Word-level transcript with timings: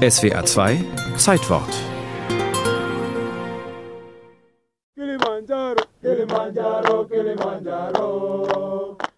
SWR 0.00 0.46
2 0.46 0.82
Zeitwort. 1.18 1.68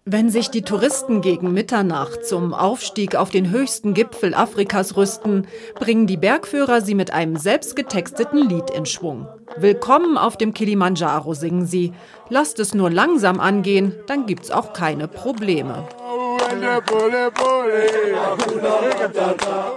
Wenn 0.03 0.29
sich 0.29 0.49
die 0.49 0.63
Touristen 0.63 1.21
gegen 1.21 1.53
Mitternacht 1.53 2.25
zum 2.25 2.53
Aufstieg 2.53 3.15
auf 3.15 3.29
den 3.29 3.49
höchsten 3.49 3.93
Gipfel 3.93 4.33
Afrikas 4.33 4.97
rüsten, 4.97 5.47
bringen 5.75 6.05
die 6.05 6.17
Bergführer 6.17 6.81
sie 6.81 6.95
mit 6.95 7.13
einem 7.13 7.37
selbstgetexteten 7.37 8.49
Lied 8.49 8.69
in 8.69 8.85
Schwung. 8.85 9.29
Willkommen 9.55 10.17
auf 10.17 10.35
dem 10.35 10.53
Kilimanjaro 10.53 11.33
singen 11.33 11.65
sie. 11.65 11.93
Lasst 12.27 12.59
es 12.59 12.73
nur 12.73 12.89
langsam 12.89 13.39
angehen, 13.39 13.95
dann 14.07 14.25
gibt's 14.25 14.51
auch 14.51 14.73
keine 14.73 15.07
Probleme. 15.07 15.87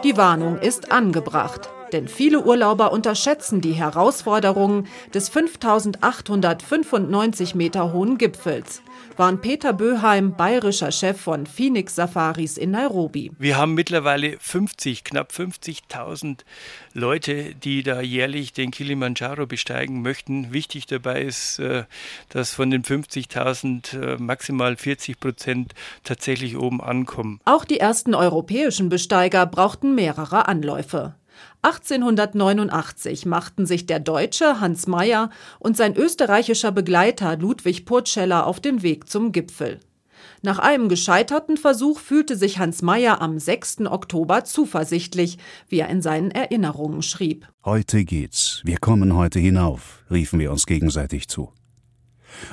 Die 0.04 0.16
Warnung 0.16 0.58
ist 0.58 0.92
angebracht. 0.92 1.70
Denn 1.92 2.08
viele 2.08 2.44
Urlauber 2.44 2.92
unterschätzen 2.92 3.60
die 3.60 3.72
Herausforderungen 3.72 4.86
des 5.14 5.28
5895 5.28 7.54
Meter 7.54 7.92
hohen 7.92 8.18
Gipfels 8.18 8.82
waren 9.16 9.40
Peter 9.40 9.72
Böheim, 9.72 10.36
bayerischer 10.36 10.92
Chef 10.92 11.20
von 11.20 11.46
Phoenix 11.46 11.94
Safaris 11.94 12.58
in 12.58 12.72
Nairobi. 12.72 13.32
Wir 13.38 13.56
haben 13.56 13.74
mittlerweile 13.74 14.36
50, 14.38 15.04
knapp 15.04 15.30
50.000 15.30 16.40
Leute, 16.92 17.54
die 17.54 17.82
da 17.82 18.00
jährlich 18.00 18.52
den 18.52 18.70
Kilimanjaro 18.70 19.46
besteigen 19.46 20.02
möchten. 20.02 20.52
Wichtig 20.52 20.86
dabei 20.86 21.22
ist, 21.22 21.58
äh, 21.58 21.84
dass 22.28 22.52
von 22.52 22.70
den 22.70 22.82
50.000 22.82 23.98
äh, 23.98 24.16
maximal 24.18 24.76
40 24.76 25.18
Prozent 25.18 25.72
tatsächlich 26.04 26.56
oben 26.56 26.80
ankommen. 26.80 27.40
Auch 27.44 27.64
die 27.64 27.80
ersten 27.80 28.14
europäischen 28.14 28.88
Besteiger 28.88 29.46
brauchten 29.46 29.94
mehrere 29.94 30.48
Anläufe. 30.48 31.14
1889 31.66 33.26
machten 33.26 33.66
sich 33.66 33.86
der 33.86 33.98
Deutsche 33.98 34.60
Hans 34.60 34.86
Meyer 34.86 35.30
und 35.58 35.76
sein 35.76 35.96
österreichischer 35.96 36.70
Begleiter 36.70 37.36
Ludwig 37.36 37.84
Purtscheller 37.84 38.46
auf 38.46 38.60
den 38.60 38.82
Weg 38.82 39.10
zum 39.10 39.32
Gipfel. 39.32 39.80
Nach 40.42 40.60
einem 40.60 40.88
gescheiterten 40.88 41.56
Versuch 41.56 41.98
fühlte 41.98 42.36
sich 42.36 42.60
Hans 42.60 42.82
Meyer 42.82 43.20
am 43.20 43.40
6. 43.40 43.80
Oktober 43.86 44.44
zuversichtlich, 44.44 45.38
wie 45.68 45.80
er 45.80 45.88
in 45.88 46.02
seinen 46.02 46.30
Erinnerungen 46.30 47.02
schrieb. 47.02 47.48
Heute 47.64 48.04
geht's, 48.04 48.62
wir 48.64 48.78
kommen 48.78 49.16
heute 49.16 49.40
hinauf, 49.40 50.04
riefen 50.08 50.38
wir 50.38 50.52
uns 50.52 50.66
gegenseitig 50.66 51.26
zu. 51.26 51.52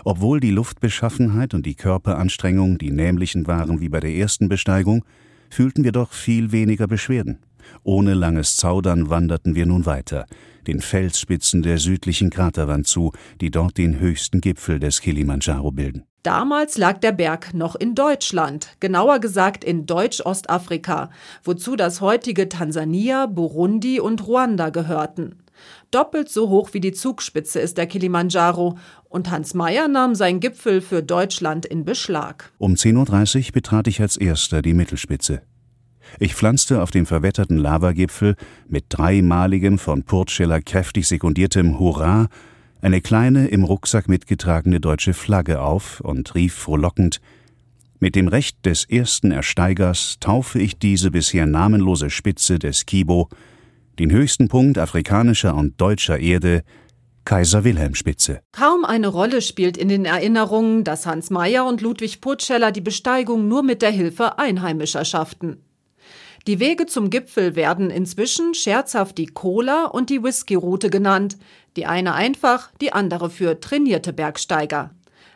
Obwohl 0.04 0.40
die 0.40 0.50
Luftbeschaffenheit 0.50 1.54
und 1.54 1.68
die 1.68 1.76
Körperanstrengung 1.76 2.80
die 2.80 2.92
nämlichen 2.92 3.46
waren 3.46 3.80
wie 3.80 3.90
bei 3.90 4.00
der 4.00 4.16
ersten 4.16 4.50
Besteigung, 4.50 5.06
fühlten 5.52 5.84
wir 5.84 5.92
doch 5.92 6.14
viel 6.14 6.52
weniger 6.52 6.88
Beschwerden. 6.88 7.38
Ohne 7.84 8.14
langes 8.14 8.58
Zaudern 8.58 9.10
wanderten 9.10 9.56
wir 9.56 9.66
nun 9.66 9.86
weiter, 9.86 10.26
den 10.68 10.82
Felsspitzen 10.82 11.62
der 11.62 11.78
südlichen 11.78 12.30
Kraterwand 12.30 12.88
zu, 12.88 13.12
die 13.42 13.52
dort 13.52 13.78
den 13.78 14.00
höchsten 14.00 14.42
Gipfel 14.42 14.80
des 14.80 15.02
Kilimanjaro 15.02 15.72
bilden. 15.72 16.04
Damals 16.24 16.78
lag 16.78 17.00
der 17.00 17.12
Berg 17.12 17.54
noch 17.54 17.76
in 17.76 17.96
Deutschland, 17.96 18.78
genauer 18.80 19.20
gesagt 19.20 19.66
in 19.66 19.86
Deutsch-Ostafrika, 19.86 21.10
wozu 21.44 21.76
das 21.76 22.00
heutige 22.00 22.48
Tansania, 22.48 23.26
Burundi 23.26 24.00
und 24.00 24.26
Ruanda 24.26 24.70
gehörten. 24.70 25.44
Doppelt 25.92 26.30
so 26.30 26.50
hoch 26.50 26.70
wie 26.72 26.80
die 26.80 26.94
Zugspitze 26.94 27.60
ist 27.60 27.78
der 27.78 27.88
Kilimanjaro 27.88 28.78
und 29.10 29.32
Hans 29.32 29.54
Meyer 29.54 29.88
nahm 29.88 30.16
seinen 30.16 30.40
Gipfel 30.40 30.82
für 30.82 31.04
Deutschland 31.04 31.66
in 31.66 31.86
Beschlag. 31.86 32.52
Um 32.58 32.74
10.30 32.74 33.48
Uhr 33.48 33.52
betrat 33.52 33.88
ich 33.88 34.02
als 34.02 34.18
erster 34.18 34.62
die 34.62 34.74
Mittelspitze. 34.74 35.42
Ich 36.20 36.36
pflanzte 36.36 36.82
auf 36.82 36.92
dem 36.92 37.06
verwetterten 37.06 37.58
Lavagipfel 37.58 38.36
mit 38.68 38.86
dreimaligem 38.90 39.78
von 39.80 40.04
Purtscheller 40.04 40.62
kräftig 40.62 41.08
sekundiertem 41.08 41.80
Hurra 41.80 42.28
eine 42.84 43.00
kleine 43.00 43.48
im 43.48 43.64
Rucksack 43.64 44.10
mitgetragene 44.10 44.82
deutsche 44.82 45.14
Flagge 45.14 45.62
auf 45.62 46.02
und 46.02 46.36
rief 46.36 46.54
frohlockend 46.54 47.22
Mit 48.00 48.16
dem 48.16 48.28
Recht 48.28 48.66
des 48.66 48.84
ersten 48.84 49.32
Ersteigers 49.32 50.18
taufe 50.20 50.60
ich 50.60 50.78
diese 50.78 51.10
bisher 51.10 51.46
namenlose 51.46 52.10
Spitze 52.10 52.60
des 52.60 52.86
Kibo, 52.86 53.30
den 54.00 54.12
höchsten 54.12 54.50
Punkt 54.50 54.78
afrikanischer 54.78 55.56
und 55.56 55.80
deutscher 55.80 56.20
Erde, 56.20 56.64
Kaiser 57.24 57.64
Wilhelm 57.64 57.96
Spitze. 57.96 58.42
Kaum 58.52 58.84
eine 58.84 59.08
Rolle 59.08 59.42
spielt 59.42 59.78
in 59.78 59.88
den 59.88 60.04
Erinnerungen, 60.04 60.84
dass 60.84 61.06
Hans 61.06 61.30
Meyer 61.30 61.66
und 61.66 61.80
Ludwig 61.80 62.20
Purtscheller 62.20 62.74
die 62.74 62.82
Besteigung 62.82 63.48
nur 63.48 63.64
mit 63.64 63.82
der 63.82 63.92
Hilfe 63.92 64.38
Einheimischer 64.40 65.06
schafften. 65.06 65.64
Die 66.46 66.60
Wege 66.60 66.88
zum 66.88 67.10
Gipfel 67.10 67.56
werden 67.56 67.90
inzwischen 67.90 68.54
scherzhaft 68.54 69.18
die 69.18 69.28
Cola- 69.28 69.86
und 69.86 70.10
die 70.10 70.22
Whisky-Route 70.22 70.90
genannt. 70.90 71.38
Die 71.78 71.86
eine 71.86 72.16
einfach, 72.16 72.70
die 72.82 72.92
andere 72.92 73.30
für 73.30 73.62
trainierte 73.62 74.12
Bergsteiger. 74.12 74.92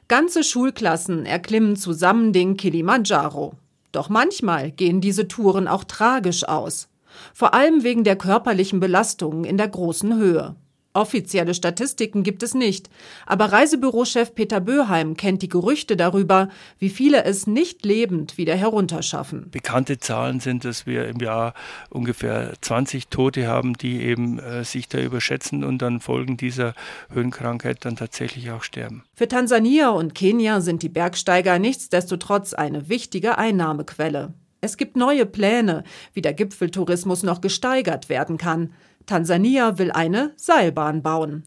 Ganze 0.10 0.44
Schulklassen 0.44 1.26
erklimmen 1.26 1.78
zusammen 1.78 2.34
den 2.34 2.58
Kilimanjaro. 2.58 3.54
Doch 3.94 4.10
manchmal 4.10 4.72
gehen 4.72 5.00
diese 5.00 5.30
Touren 5.30 5.70
auch 5.70 5.86
tragisch 5.86 6.46
aus. 6.46 6.90
Vor 7.34 7.54
allem 7.54 7.84
wegen 7.84 8.04
der 8.04 8.18
körperlichen 8.18 8.82
Belastungen 8.82 9.46
in 9.46 9.58
der 9.58 9.70
großen 9.70 10.18
Höhe. 10.18 10.56
Offizielle 10.98 11.54
Statistiken 11.54 12.24
gibt 12.24 12.42
es 12.42 12.56
nicht, 12.56 12.90
aber 13.28 13.46
Reisebürochef 13.52 14.34
Peter 14.34 14.60
Böheim 14.60 15.16
kennt 15.16 15.44
die 15.44 15.48
Gerüchte 15.48 15.96
darüber, 15.96 16.50
wie 16.80 16.90
viele 16.90 17.24
es 17.24 17.46
nicht 17.46 17.86
lebend 17.86 18.40
wieder 18.40 18.56
herunterschaffen. 18.56 19.52
Bekannte 19.52 20.00
Zahlen 20.00 20.40
sind, 20.40 20.66
dass 20.66 20.88
wir 20.88 21.08
im 21.08 21.20
Jahr 21.20 21.54
ungefähr 21.92 22.54
20 22.62 23.10
Tote 23.10 23.48
haben, 23.48 23.76
die 23.76 24.02
eben 24.02 24.40
äh, 24.40 24.64
sich 24.64 24.90
da 24.90 25.00
überschätzen 25.00 25.64
und 25.64 25.84
dann 25.84 26.00
Folgen 26.00 26.36
dieser 26.36 26.74
Höhenkrankheit 27.14 27.86
dann 27.86 27.96
tatsächlich 27.96 28.50
auch 28.50 28.64
sterben. 28.64 29.04
Für 29.14 29.28
Tansania 29.28 29.90
und 29.90 30.16
Kenia 30.16 30.62
sind 30.62 30.82
die 30.82 30.90
Bergsteiger 30.90 31.60
nichtsdestotrotz 31.60 32.54
eine 32.54 32.90
wichtige 32.90 33.38
Einnahmequelle. 33.38 34.34
Es 34.60 34.78
gibt 34.78 34.98
neue 34.98 35.26
Pläne, 35.26 35.84
wie 36.14 36.22
der 36.22 36.34
Gipfeltourismus 36.34 37.24
noch 37.24 37.42
gesteigert 37.42 38.10
werden 38.10 38.38
kann. 38.38 38.74
Tansania 39.06 39.78
will 39.78 39.92
eine 39.92 40.32
Seilbahn 40.36 41.04
bauen. 41.04 41.44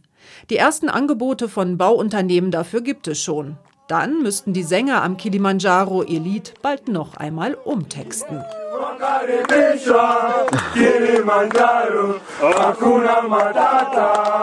Die 0.48 0.56
ersten 0.56 0.88
Angebote 0.88 1.48
von 1.48 1.76
Bauunternehmen 1.76 2.50
dafür 2.50 2.82
gibt 2.82 3.08
es 3.08 3.20
schon. 3.20 3.56
Dann 3.88 4.22
müssten 4.22 4.52
die 4.52 4.62
Sänger 4.62 5.02
am 5.02 5.16
Kilimanjaro 5.16 6.04
ihr 6.04 6.20
Lied 6.20 6.54
bald 6.62 6.86
noch 6.86 7.16
einmal 7.16 7.54
umtexten. 7.54 8.44
Kilimanjaro, 10.74 12.20
matata. 13.28 14.39